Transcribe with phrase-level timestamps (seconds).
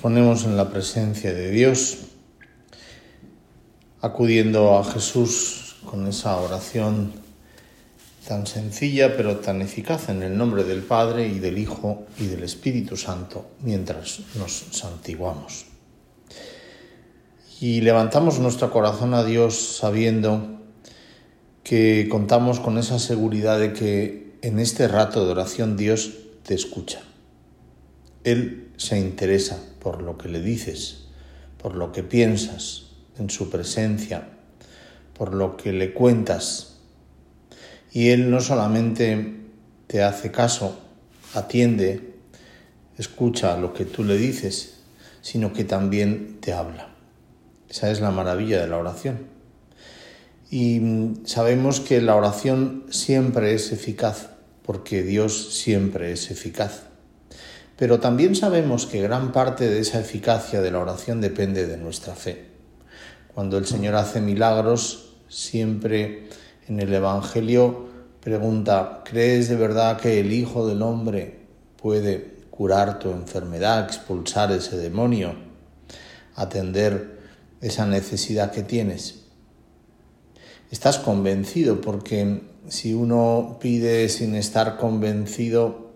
[0.00, 1.98] ponemos en la presencia de Dios,
[4.00, 7.12] acudiendo a Jesús con esa oración
[8.26, 12.44] tan sencilla pero tan eficaz en el nombre del Padre y del Hijo y del
[12.44, 15.66] Espíritu Santo mientras nos santiguamos.
[17.60, 20.60] Y levantamos nuestro corazón a Dios sabiendo
[21.62, 26.12] que contamos con esa seguridad de que en este rato de oración Dios
[26.42, 27.02] te escucha.
[28.24, 31.06] Él se interesa por lo que le dices,
[31.60, 34.28] por lo que piensas en su presencia,
[35.16, 36.78] por lo que le cuentas.
[37.92, 39.36] Y Él no solamente
[39.86, 40.78] te hace caso,
[41.34, 42.14] atiende,
[42.96, 44.80] escucha lo que tú le dices,
[45.20, 46.94] sino que también te habla.
[47.68, 49.18] Esa es la maravilla de la oración.
[50.50, 50.80] Y
[51.24, 54.30] sabemos que la oración siempre es eficaz,
[54.64, 56.89] porque Dios siempre es eficaz.
[57.80, 62.14] Pero también sabemos que gran parte de esa eficacia de la oración depende de nuestra
[62.14, 62.44] fe.
[63.34, 66.28] Cuando el Señor hace milagros, siempre
[66.68, 67.88] en el Evangelio
[68.20, 71.38] pregunta, ¿crees de verdad que el Hijo del Hombre
[71.80, 75.32] puede curar tu enfermedad, expulsar ese demonio,
[76.34, 77.18] atender
[77.62, 79.24] esa necesidad que tienes?
[80.70, 85.89] Estás convencido porque si uno pide sin estar convencido,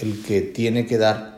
[0.00, 1.34] el que tiene que dar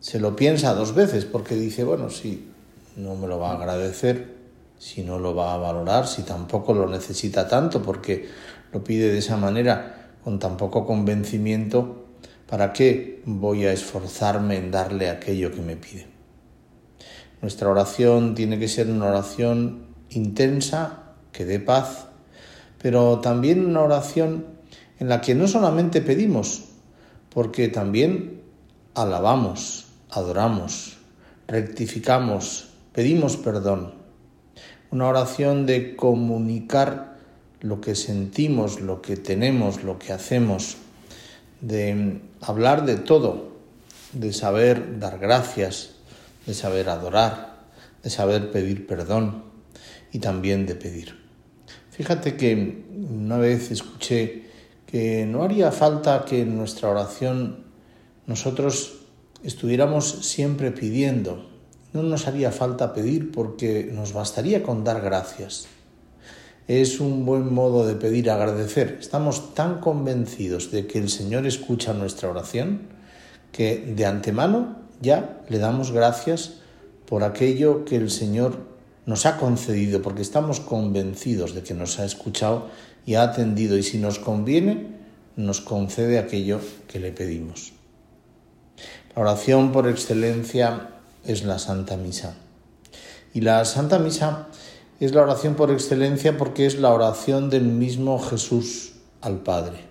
[0.00, 2.48] se lo piensa dos veces porque dice, bueno, si
[2.96, 4.36] no me lo va a agradecer,
[4.78, 8.28] si no lo va a valorar, si tampoco lo necesita tanto porque
[8.72, 12.06] lo pide de esa manera, con tan poco convencimiento,
[12.48, 16.06] ¿para qué voy a esforzarme en darle aquello que me pide?
[17.42, 22.06] Nuestra oración tiene que ser una oración intensa, que dé paz,
[22.80, 24.46] pero también una oración
[24.98, 26.65] en la que no solamente pedimos,
[27.36, 28.40] porque también
[28.94, 30.96] alabamos, adoramos,
[31.46, 33.92] rectificamos, pedimos perdón.
[34.90, 37.18] Una oración de comunicar
[37.60, 40.78] lo que sentimos, lo que tenemos, lo que hacemos,
[41.60, 43.52] de hablar de todo,
[44.14, 45.90] de saber dar gracias,
[46.46, 47.66] de saber adorar,
[48.02, 49.44] de saber pedir perdón
[50.10, 51.20] y también de pedir.
[51.90, 54.46] Fíjate que una vez escuché
[54.86, 57.64] que no haría falta que en nuestra oración
[58.26, 59.00] nosotros
[59.42, 61.46] estuviéramos siempre pidiendo.
[61.92, 65.66] No nos haría falta pedir porque nos bastaría con dar gracias.
[66.68, 68.98] Es un buen modo de pedir agradecer.
[69.00, 72.88] Estamos tan convencidos de que el Señor escucha nuestra oración
[73.52, 76.54] que de antemano ya le damos gracias
[77.06, 78.75] por aquello que el Señor
[79.06, 82.68] nos ha concedido, porque estamos convencidos de que nos ha escuchado
[83.06, 84.88] y ha atendido y si nos conviene,
[85.36, 87.72] nos concede aquello que le pedimos.
[89.14, 90.90] La oración por excelencia
[91.24, 92.34] es la Santa Misa.
[93.32, 94.48] Y la Santa Misa
[94.98, 99.84] es la oración por excelencia porque es la oración del mismo Jesús al Padre.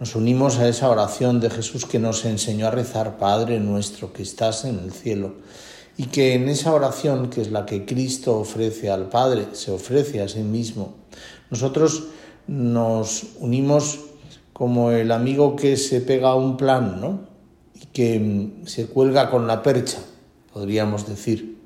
[0.00, 4.24] Nos unimos a esa oración de Jesús que nos enseñó a rezar, Padre nuestro que
[4.24, 5.34] estás en el cielo,
[5.96, 10.22] y que en esa oración, que es la que Cristo ofrece al Padre, se ofrece
[10.22, 10.94] a sí mismo,
[11.50, 12.04] nosotros
[12.46, 14.00] nos unimos
[14.52, 17.20] como el amigo que se pega a un plan, ¿no?
[17.74, 19.98] Y que mm, se cuelga con la percha,
[20.52, 21.58] podríamos decir.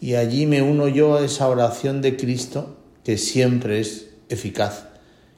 [0.00, 4.86] Y allí me uno yo a esa oración de Cristo que siempre es eficaz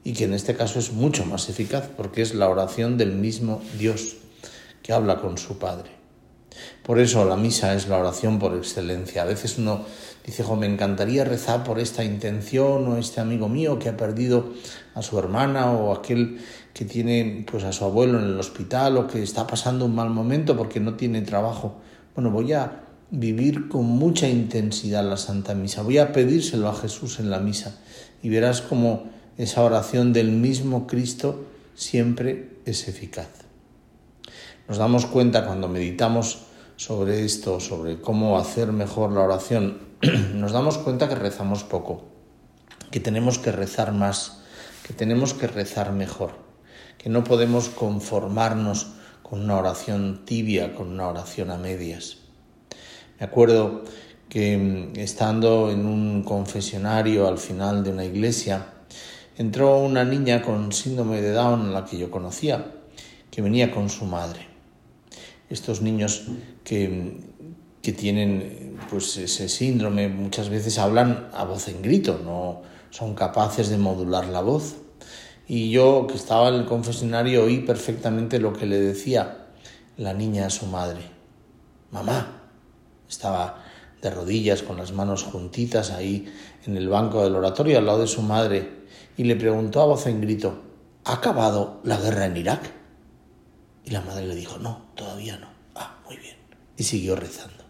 [0.03, 3.61] y que en este caso es mucho más eficaz porque es la oración del mismo
[3.77, 4.17] Dios
[4.81, 6.02] que habla con su Padre.
[6.83, 9.21] Por eso la misa es la oración por excelencia.
[9.21, 9.85] A veces uno
[10.25, 14.53] dice, me encantaría rezar por esta intención o este amigo mío que ha perdido
[14.95, 16.39] a su hermana o aquel
[16.73, 20.09] que tiene pues a su abuelo en el hospital o que está pasando un mal
[20.09, 21.75] momento porque no tiene trabajo.
[22.15, 25.83] Bueno, voy a vivir con mucha intensidad la Santa Misa.
[25.83, 27.79] Voy a pedírselo a Jesús en la misa
[28.23, 29.03] y verás como
[29.37, 33.27] esa oración del mismo Cristo siempre es eficaz.
[34.67, 36.45] Nos damos cuenta cuando meditamos
[36.75, 39.79] sobre esto, sobre cómo hacer mejor la oración,
[40.33, 42.05] nos damos cuenta que rezamos poco,
[42.91, 44.41] que tenemos que rezar más,
[44.85, 46.31] que tenemos que rezar mejor,
[46.97, 48.87] que no podemos conformarnos
[49.21, 52.17] con una oración tibia, con una oración a medias.
[53.19, 53.83] Me acuerdo
[54.27, 58.73] que mm, estando en un confesionario al final de una iglesia,
[59.37, 62.73] entró una niña con síndrome de Down, la que yo conocía,
[63.31, 64.52] que venía con su madre
[65.49, 66.23] estos niños
[66.63, 67.19] que,
[67.81, 73.77] tienen pues, ese síndrome muchas veces hablan a voz en grito, no son capaces de
[73.77, 74.75] modular la voz.
[75.47, 79.47] Y yo que estaba en el confesionario oí perfectamente lo que le decía
[79.97, 81.01] la niña a su madre.
[81.91, 82.39] mamá.
[83.09, 83.63] Estaba
[84.01, 86.31] de rodillas con las manos juntitas ahí
[86.65, 88.83] en el banco del oratorio al lado de su madre
[89.17, 90.61] y le preguntó a voz en grito,
[91.05, 92.82] ¿ha acabado la guerra en Irak?
[93.85, 95.47] Y la madre le dijo, no, todavía no.
[95.75, 96.35] Ah, muy bien.
[96.77, 97.63] Y siguió rezando.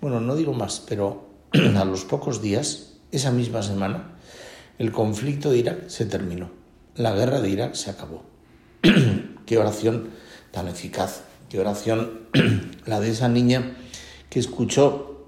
[0.00, 1.28] Bueno, no digo más, pero
[1.76, 4.16] a los pocos días, esa misma semana,
[4.78, 6.50] el conflicto de Irak se terminó.
[6.96, 8.24] La guerra de Irak se acabó.
[9.46, 10.10] qué oración
[10.50, 12.28] tan eficaz, qué oración
[12.86, 13.76] la de esa niña
[14.30, 15.26] que escuchó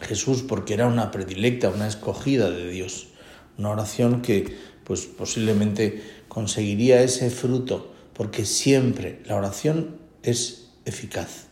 [0.00, 3.08] Jesús porque era una predilecta, una escogida de Dios,
[3.56, 11.46] una oración que pues posiblemente conseguiría ese fruto, porque siempre la oración es eficaz.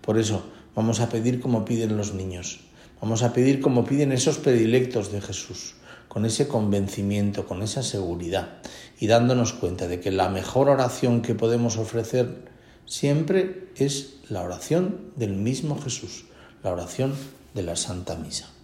[0.00, 2.60] Por eso vamos a pedir como piden los niños,
[3.02, 5.74] vamos a pedir como piden esos predilectos de Jesús,
[6.08, 8.62] con ese convencimiento, con esa seguridad
[8.98, 12.48] y dándonos cuenta de que la mejor oración que podemos ofrecer
[12.86, 16.24] siempre es la oración del mismo Jesús,
[16.64, 17.12] la oración
[17.52, 18.55] de la Santa Misa.